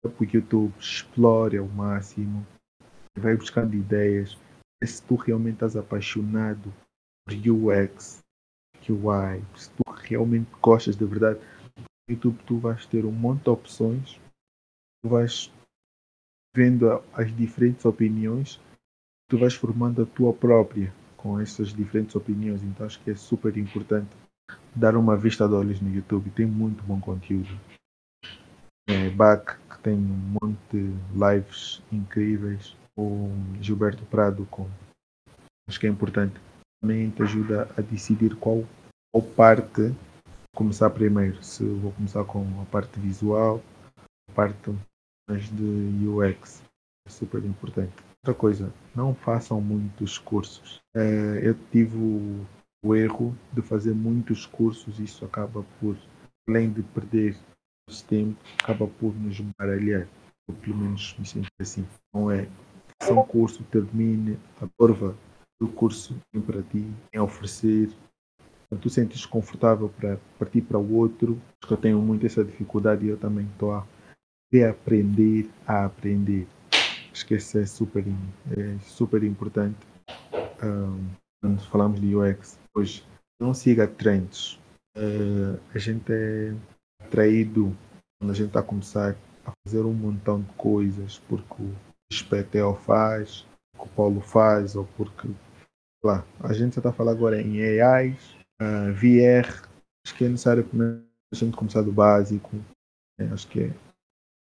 para 0.02 0.12
o 0.20 0.24
YouTube, 0.24 0.72
explore 0.78 1.58
ao 1.58 1.66
máximo, 1.68 2.46
vai 3.18 3.36
buscando 3.36 3.74
ideias. 3.74 4.36
Se 4.84 5.02
tu 5.02 5.16
realmente 5.16 5.54
estás 5.54 5.76
apaixonado 5.76 6.72
por 7.24 7.34
UX, 7.34 8.20
UI, 8.88 9.42
se 9.56 9.70
tu 9.70 9.82
realmente 9.90 10.50
gostas 10.62 10.96
de 10.96 11.04
verdade, 11.04 11.40
no 11.76 12.14
YouTube 12.14 12.38
tu 12.46 12.58
vais 12.58 12.86
ter 12.86 13.04
um 13.04 13.12
monte 13.12 13.44
de 13.44 13.50
opções, 13.50 14.20
tu 15.02 15.08
vais 15.08 15.52
vendo 16.54 17.02
as 17.12 17.34
diferentes 17.36 17.84
opiniões, 17.84 18.60
tu 19.28 19.38
vais 19.38 19.54
formando 19.54 20.02
a 20.02 20.06
tua 20.06 20.32
própria 20.32 20.92
com 21.16 21.40
essas 21.40 21.72
diferentes 21.72 22.14
opiniões. 22.14 22.62
Então 22.62 22.86
acho 22.86 23.02
que 23.02 23.10
é 23.10 23.16
super 23.16 23.56
importante 23.56 24.08
dar 24.74 24.96
uma 24.96 25.16
vista 25.16 25.48
de 25.48 25.54
olhos 25.54 25.80
no 25.80 25.92
YouTube. 25.92 26.30
Tem 26.30 26.46
muito 26.46 26.82
bom 26.84 27.00
conteúdo. 27.00 27.58
É, 28.88 29.10
back 29.10 29.56
tem 29.86 29.94
um 29.94 30.34
monte 30.42 30.58
de 30.72 30.92
lives 31.14 31.80
incríveis. 31.92 32.76
O 32.98 33.30
Gilberto 33.60 34.04
Prado, 34.06 34.44
com, 34.46 34.68
acho 35.68 35.78
que 35.78 35.86
é 35.86 35.90
importante, 35.90 36.34
também 36.82 37.08
te 37.10 37.22
ajuda 37.22 37.70
a 37.78 37.80
decidir 37.80 38.34
qual, 38.34 38.64
qual 39.12 39.22
parte 39.22 39.94
começar 40.56 40.90
primeiro. 40.90 41.40
Se 41.40 41.62
vou 41.64 41.92
começar 41.92 42.24
com 42.24 42.44
a 42.60 42.64
parte 42.64 42.98
visual, 42.98 43.62
a 44.28 44.32
parte 44.32 44.74
mais 45.30 45.44
de 45.54 46.08
UX. 46.08 46.64
É 47.06 47.10
super 47.10 47.44
importante. 47.44 47.94
Outra 48.24 48.34
coisa, 48.34 48.72
não 48.92 49.14
façam 49.14 49.60
muitos 49.60 50.18
cursos. 50.18 50.80
É, 50.96 51.40
eu 51.48 51.54
tive 51.70 51.96
o, 52.82 52.94
erro 52.96 53.36
de 53.52 53.62
fazer 53.62 53.94
muitos 53.94 54.46
cursos, 54.46 54.98
isso 54.98 55.24
acaba 55.24 55.64
por, 55.80 55.96
além 56.48 56.72
de 56.72 56.82
perder 56.82 57.36
nosso 57.88 58.04
tempo 58.06 58.36
acaba 58.62 58.86
por 58.86 59.14
nos 59.14 59.40
baralhar. 59.58 60.08
Eu, 60.48 60.54
pelo 60.54 60.76
menos 60.76 61.16
me 61.18 61.26
sinto 61.26 61.48
assim. 61.60 61.86
Não 62.14 62.30
é 62.30 62.48
se 63.02 63.12
um 63.12 63.22
curso 63.24 63.62
termine, 63.64 64.38
absorva 64.60 65.16
o 65.60 65.68
curso 65.68 66.14
tem 66.32 66.42
para 66.42 66.62
ti, 66.62 66.84
em 67.12 67.18
oferecer. 67.18 67.90
Quando 68.68 68.82
tu 68.82 68.90
sentes 68.90 69.24
confortável 69.24 69.88
para 69.88 70.18
partir 70.38 70.60
para 70.62 70.78
o 70.78 70.94
outro, 70.94 71.40
porque 71.60 71.72
eu 71.72 71.78
tenho 71.78 71.98
muito 72.00 72.26
essa 72.26 72.44
dificuldade 72.44 73.06
e 73.06 73.08
eu 73.08 73.16
também 73.16 73.46
estou 73.46 73.72
a 73.72 73.86
de 74.52 74.64
aprender 74.64 75.48
a 75.66 75.86
aprender. 75.86 76.46
Acho 77.12 77.26
que 77.26 77.34
isso 77.34 77.58
é 77.58 77.66
super, 77.66 78.04
é 78.56 78.78
super 78.80 79.22
importante 79.22 79.78
um, 80.62 81.08
quando 81.40 81.60
falamos 81.70 82.00
de 82.00 82.14
UX. 82.14 82.58
Hoje, 82.74 83.04
não 83.40 83.54
siga 83.54 83.86
trends. 83.86 84.58
Uh, 84.96 85.58
a 85.74 85.78
gente 85.78 86.12
é 86.12 86.54
atraído 87.06 87.76
quando 88.18 88.30
a 88.30 88.34
gente 88.34 88.48
está 88.48 88.60
a 88.60 88.64
começar 88.64 89.16
a 89.44 89.52
fazer 89.64 89.80
um 89.80 89.92
montão 89.92 90.40
de 90.40 90.52
coisas 90.54 91.18
porque 91.28 91.62
o 91.62 91.75
SPTO 92.12 92.75
faz, 92.84 93.46
porque 93.72 93.88
o 93.88 93.94
Paulo 93.94 94.20
faz, 94.20 94.75
ou 94.75 94.86
porque 94.96 95.28
lá, 96.04 96.25
a 96.40 96.52
gente 96.52 96.75
já 96.75 96.80
está 96.80 96.90
a 96.90 96.92
falar 96.92 97.12
agora 97.12 97.40
em 97.40 97.80
AI, 97.80 98.16
uh, 98.60 98.92
VR, 98.92 99.48
acho 100.04 100.14
que 100.16 100.25
é 100.25 100.28
necessário 100.28 100.68
a 101.32 101.36
gente 101.36 101.56
começar 101.56 101.82
do 101.82 101.92
básico, 101.92 102.56
né? 103.18 103.30
acho 103.32 103.46
que 103.48 103.64
é 103.64 103.75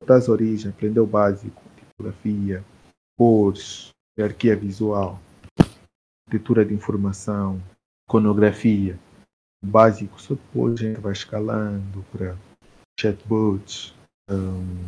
das 0.06 0.30
origens, 0.30 0.74
aprender 0.74 1.00
o 1.00 1.08
básico, 1.08 1.62
tipografia, 1.76 2.64
cores, 3.18 3.92
hierarquia 4.18 4.56
visual, 4.56 5.20
arquitetura 6.28 6.66
de 6.66 6.74
informação, 6.74 7.62
iconografia, 8.08 9.00
o 9.64 9.68
básico, 9.68 10.22
só 10.22 10.36
depois 10.36 10.76
a 10.76 10.78
gente 10.78 11.00
vai 11.00 11.14
escalando 11.14 12.06
para 12.12 12.36
chatbots, 13.00 13.94
um, 14.30 14.86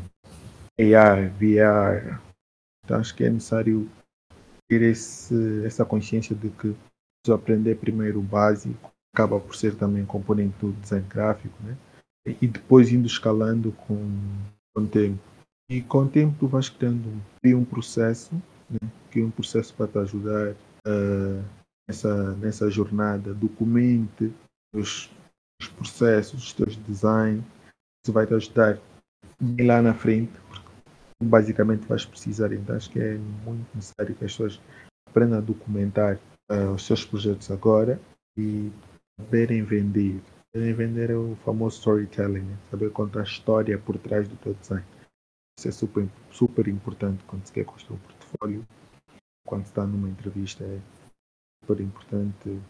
AR, 0.79 1.29
VR. 1.31 2.21
Então 2.83 2.99
acho 2.99 3.15
que 3.15 3.23
é 3.23 3.29
necessário 3.29 3.89
ter 4.69 4.81
esse, 4.81 5.65
essa 5.65 5.85
consciência 5.85 6.35
de 6.35 6.49
que 6.49 6.75
se 7.25 7.31
aprender 7.31 7.75
primeiro 7.75 8.19
o 8.19 8.23
básico, 8.23 8.91
acaba 9.13 9.39
por 9.39 9.55
ser 9.55 9.75
também 9.75 10.05
componente 10.05 10.55
do 10.59 10.71
design 10.73 11.05
gráfico, 11.07 11.55
né? 11.63 11.75
e 12.41 12.47
depois 12.47 12.91
indo 12.91 13.07
escalando 13.07 13.71
com, 13.71 13.97
com 14.73 14.83
o 14.83 14.87
tempo. 14.87 15.19
E 15.69 15.81
com 15.81 16.03
o 16.03 16.09
tempo 16.09 16.35
tu 16.39 16.47
vais 16.47 16.69
criando 16.69 17.21
um 17.45 17.65
processo, 17.65 18.35
né? 18.69 18.89
que 19.11 19.19
é 19.19 19.23
um 19.23 19.31
processo 19.31 19.73
para 19.73 19.87
te 19.87 19.97
ajudar 19.99 20.51
uh, 20.87 21.43
nessa, 21.87 22.35
nessa 22.35 22.69
jornada. 22.69 23.33
Documente 23.33 24.31
os, 24.73 25.09
os 25.61 25.67
processos, 25.69 26.43
os 26.43 26.53
teus 26.53 26.75
designs, 26.77 27.43
vai 28.11 28.25
te 28.25 28.33
ajudar 28.33 28.79
bem 29.41 29.67
lá 29.67 29.81
na 29.81 29.93
frente, 29.93 30.31
porque 30.47 30.67
basicamente 31.23 31.87
vais 31.87 32.05
precisar. 32.05 32.51
Então 32.53 32.75
acho 32.75 32.89
que 32.89 32.99
é 32.99 33.15
muito 33.15 33.67
necessário 33.75 34.15
que 34.15 34.25
as 34.25 34.31
pessoas 34.31 34.59
aprendam 35.09 35.39
a 35.39 35.41
documentar 35.41 36.19
uh, 36.51 36.71
os 36.73 36.85
seus 36.85 37.05
projetos 37.05 37.49
agora 37.51 37.99
e 38.37 38.71
saberem 39.19 39.63
vender. 39.63 40.21
Saberem 40.55 40.73
vender 40.73 41.09
é 41.09 41.15
o 41.15 41.35
famoso 41.43 41.77
storytelling, 41.77 42.41
né? 42.41 42.57
saber 42.69 42.91
contar 42.91 43.21
a 43.21 43.23
história 43.23 43.77
por 43.77 43.97
trás 43.97 44.27
do 44.27 44.35
teu 44.37 44.53
design. 44.53 44.85
Isso 45.59 45.67
é 45.67 45.71
super, 45.71 46.07
super 46.31 46.67
importante 46.67 47.23
quando 47.25 47.45
se 47.45 47.51
quer 47.51 47.65
construir 47.65 47.97
um 47.97 47.99
portfólio, 47.99 48.67
quando 49.45 49.63
se 49.63 49.71
está 49.71 49.85
numa 49.85 50.07
entrevista, 50.07 50.63
é 50.63 50.79
super 51.63 51.81
importante 51.81 52.61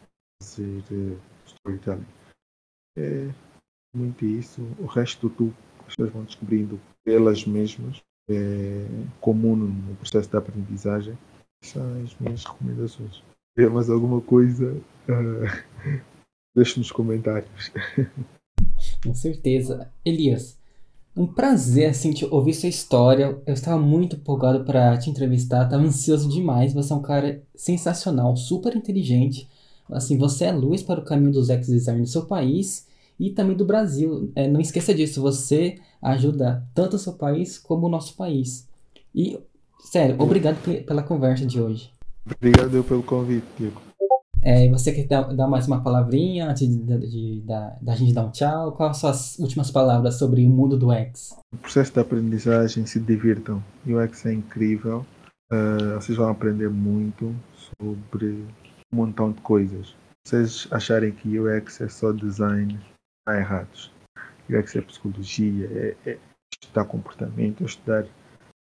fazer 0.41 0.84
uh, 0.91 1.20
storytelling. 1.46 2.06
É 2.98 3.29
muito 3.98 4.25
isso. 4.25 4.62
O 4.80 4.86
resto 4.86 5.30
tu, 5.30 5.54
as 5.80 5.96
pessoas 5.96 6.13
vão 6.13 6.24
descobrindo 6.24 6.80
pelas 7.04 7.46
mesmas, 7.46 8.01
é 8.30 8.86
comum 9.20 9.56
no 9.56 9.96
processo 9.96 10.30
de 10.30 10.38
aprendizagem. 10.38 11.18
São 11.63 11.84
as 12.04 12.16
minhas 12.20 12.44
recomendações. 12.44 13.24
Se 13.58 13.68
mais 13.70 13.89
alguma 13.89 14.22
coisa, 14.22 14.74
uh, 14.74 15.94
deixe 16.56 16.80
nos 16.80 16.92
comentários. 16.92 17.72
Com 19.04 19.13
certeza. 19.13 19.89
Elias, 20.06 20.58
um 21.16 21.25
prazer 21.25 21.89
assim 21.89 22.12
te 22.12 22.25
ouvir 22.25 22.54
sua 22.54 22.70
história. 22.70 23.42
Eu 23.46 23.54
estava 23.54 23.82
muito 23.82 24.16
empolgado 24.16 24.63
para 24.63 24.98
te 24.98 25.10
entrevistar, 25.10 25.63
estava 25.63 25.84
ansioso 25.84 26.30
demais. 26.30 26.74
Você 26.74 26.93
é 26.93 26.95
um 26.95 27.02
cara 27.02 27.41
sensacional, 27.56 28.36
super 28.36 28.76
inteligente. 28.76 29.48
Assim, 29.89 30.17
você 30.17 30.45
é 30.45 30.52
luz 30.52 30.84
para 30.84 31.00
o 31.00 31.06
caminho 31.06 31.32
dos 31.32 31.50
ex-design 31.50 32.02
do 32.02 32.08
seu 32.08 32.26
país 32.26 32.87
e 33.19 33.32
também 33.32 33.56
do 33.56 33.65
Brasil. 33.65 34.32
É, 34.36 34.47
não 34.47 34.60
esqueça 34.60 34.93
disso, 34.93 35.21
você 35.21 35.75
ajuda 36.01 36.65
tanto 36.73 36.95
o 36.95 36.99
seu 36.99 37.13
país 37.13 37.58
como 37.58 37.88
o 37.88 37.89
nosso 37.89 38.15
país. 38.15 38.67
E, 39.13 39.39
sério, 39.80 40.15
obrigado 40.19 40.58
pela 40.86 41.03
conversa 41.03 41.45
de 41.45 41.60
hoje. 41.60 41.91
Obrigado 42.25 42.84
pelo 42.84 43.03
convite, 43.03 43.45
Diego. 43.58 43.88
É, 44.43 44.69
você 44.69 44.91
quer 44.91 45.08
dar, 45.08 45.23
dar, 45.36 45.47
mais 45.47 45.67
uma 45.67 45.82
palavrinha 45.82 46.49
antes 46.49 46.67
de, 46.69 46.77
de, 46.77 47.08
de, 47.08 47.43
da 47.82 47.95
gente 47.95 48.13
dar 48.13 48.25
um 48.25 48.32
tchau? 48.32 48.71
Quais 48.73 49.03
as 49.03 49.39
últimas 49.39 49.71
palavras 49.71 50.15
sobre 50.15 50.45
o 50.45 50.49
mundo 50.49 50.77
do 50.77 50.91
X? 50.91 51.36
O 51.53 51.58
processo 51.58 51.91
de 51.91 51.99
aprendizagem, 51.99 52.86
se 52.86 52.99
divirtam. 52.99 53.63
O 53.86 53.97
UX 53.97 54.25
é 54.25 54.34
incrível. 54.34 55.06
Uh, 55.51 55.95
vocês 55.95 56.17
vão 56.17 56.30
aprender 56.30 56.69
muito 56.69 57.34
sobre 57.60 58.45
um 58.91 58.95
montão 58.95 59.32
de 59.32 59.41
coisas. 59.41 59.95
Vocês 60.25 60.67
acharem 60.71 61.12
que 61.12 61.39
UX 61.39 61.82
é 61.82 61.89
só 61.89 62.12
design, 62.12 62.80
está 63.28 63.38
errados. 63.38 63.92
UX 64.50 64.76
é 64.76 64.82
psicologia, 64.82 65.70
é, 66.06 66.12
é 66.12 66.18
estudar 66.62 66.86
comportamento, 66.86 67.63
é 67.63 67.66
estudar 67.66 68.08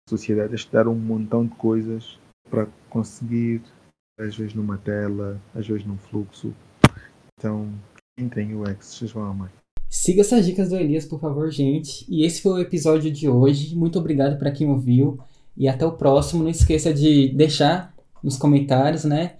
sociedade, 0.09 0.51
é 0.51 0.55
estudar 0.55 0.87
um 0.87 0.95
montão 0.95 1.45
de 1.45 1.55
coisas 1.55 2.19
para 2.49 2.67
conseguir, 2.89 3.61
às 4.19 4.35
vezes 4.35 4.53
numa 4.53 4.77
tela, 4.77 5.41
às 5.55 5.65
vezes 5.65 5.85
num 5.85 5.97
fluxo. 5.97 6.53
Então, 7.39 7.71
entrem 8.19 8.51
em 8.51 8.55
UX, 8.55 8.85
vocês 8.85 9.11
vão 9.11 9.23
amar. 9.23 9.51
Siga 9.89 10.19
essas 10.19 10.45
dicas 10.45 10.69
do 10.69 10.75
Elias, 10.75 11.05
por 11.05 11.19
favor, 11.19 11.49
gente. 11.49 12.05
E 12.09 12.25
esse 12.25 12.41
foi 12.41 12.51
o 12.53 12.59
episódio 12.59 13.09
de 13.09 13.29
hoje. 13.29 13.73
Muito 13.73 13.97
obrigado 13.97 14.37
para 14.37 14.51
quem 14.51 14.69
ouviu. 14.69 15.17
E 15.55 15.67
até 15.67 15.85
o 15.85 15.93
próximo. 15.93 16.43
Não 16.43 16.49
esqueça 16.49 16.93
de 16.93 17.29
deixar 17.29 17.93
nos 18.21 18.37
comentários, 18.37 19.05
né? 19.05 19.37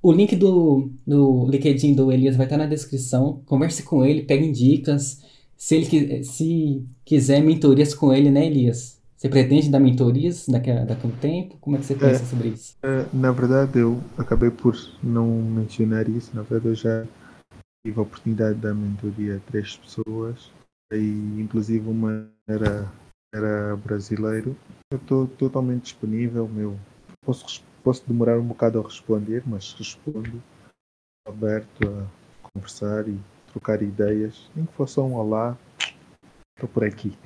O 0.00 0.12
link 0.12 0.36
do, 0.36 0.90
do 1.06 1.46
LinkedIn 1.50 1.94
do 1.94 2.12
Elias 2.12 2.36
vai 2.36 2.46
estar 2.46 2.56
na 2.56 2.66
descrição. 2.66 3.42
Converse 3.44 3.82
com 3.82 4.04
ele, 4.04 4.22
pegue 4.22 4.50
dicas. 4.50 5.22
Se 5.56 5.74
ele 5.74 6.22
se 6.22 6.86
quiser 7.04 7.42
mentorias 7.42 7.92
com 7.92 8.12
ele, 8.12 8.30
né, 8.30 8.46
Elias? 8.46 8.98
Você 9.16 9.28
pretende 9.28 9.68
dar 9.68 9.80
mentorias 9.80 10.46
daqui 10.46 10.70
a, 10.70 10.84
daqui 10.84 11.04
a 11.04 11.10
um 11.10 11.12
tempo? 11.12 11.56
Como 11.60 11.74
é 11.74 11.80
que 11.80 11.86
você 11.86 11.96
pensa 11.96 12.22
é, 12.22 12.26
sobre 12.26 12.48
isso? 12.50 12.76
É, 12.84 13.04
na 13.12 13.32
verdade, 13.32 13.80
eu 13.80 14.00
acabei 14.16 14.48
por 14.48 14.76
não 15.02 15.26
mencionar 15.26 16.08
isso. 16.08 16.30
Na 16.36 16.42
verdade, 16.42 16.68
eu 16.68 16.74
já 16.76 17.04
tive 17.84 17.98
a 17.98 18.02
oportunidade 18.02 18.54
de 18.54 18.60
dar 18.60 18.74
mentoria 18.74 19.38
a 19.38 19.50
três 19.50 19.76
pessoas. 19.76 20.52
E, 20.92 21.40
inclusive, 21.40 21.88
uma 21.88 22.28
era, 22.48 22.88
era 23.34 23.76
brasileiro. 23.76 24.56
Eu 24.92 24.98
estou 24.98 25.26
totalmente 25.26 25.82
disponível. 25.82 26.46
Meu, 26.46 26.78
posso 27.24 27.44
responder 27.44 27.67
Posso 27.88 28.02
demorar 28.06 28.38
um 28.38 28.44
bocado 28.44 28.78
a 28.78 28.82
responder, 28.82 29.42
mas 29.46 29.72
respondo 29.72 30.42
aberto 31.26 31.88
a 31.88 32.50
conversar 32.50 33.08
e 33.08 33.18
trocar 33.50 33.80
ideias. 33.80 34.50
Nem 34.54 34.66
que 34.66 34.74
fosse 34.74 35.00
um 35.00 35.14
olá, 35.14 35.56
estou 36.54 36.68
por 36.68 36.84
aqui. 36.84 37.16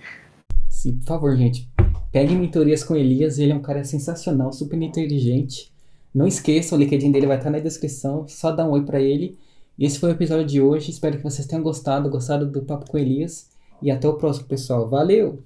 Sim, 0.71 1.01
por 1.01 1.05
favor, 1.05 1.37
gente. 1.37 1.69
Peguem 2.13 2.39
mentorias 2.39 2.85
com 2.85 2.95
Elias, 2.95 3.41
ele 3.41 3.51
é 3.51 3.55
um 3.57 3.61
cara 3.61 3.83
sensacional, 3.83 4.53
super 4.53 4.81
inteligente. 4.81 5.73
Não 6.15 6.29
esqueçam, 6.29 6.79
o 6.79 6.81
LinkedIn 6.81 7.11
dele 7.11 7.27
vai 7.27 7.39
estar 7.39 7.51
na 7.51 7.59
descrição, 7.59 8.29
só 8.29 8.53
dá 8.53 8.65
um 8.65 8.71
oi 8.71 8.85
para 8.85 9.01
ele. 9.01 9.37
Esse 9.77 9.99
foi 9.99 10.11
o 10.11 10.13
episódio 10.13 10.47
de 10.47 10.61
hoje, 10.61 10.93
espero 10.93 11.17
que 11.17 11.25
vocês 11.25 11.45
tenham 11.45 11.65
gostado, 11.65 12.09
gostado 12.09 12.49
do 12.49 12.63
papo 12.63 12.89
com 12.89 12.97
Elias. 12.97 13.51
E 13.83 13.91
até 13.91 14.07
o 14.07 14.15
próximo, 14.15 14.47
pessoal. 14.47 14.89
Valeu! 14.89 15.43